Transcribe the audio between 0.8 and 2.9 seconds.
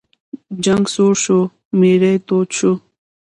سوړ شو، میری تود شو.